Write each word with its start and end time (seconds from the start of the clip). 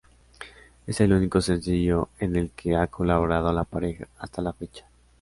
Es 0.87 0.99
el 0.99 1.13
único 1.13 1.41
sencillo 1.41 2.09
en 2.17 2.35
el 2.35 2.49
que 2.49 2.75
ha 2.75 2.87
colaborado 2.87 3.53
la 3.53 3.65
pareja 3.65 4.07
hasta 4.17 4.41
la 4.41 4.51
fecha. 4.51 4.87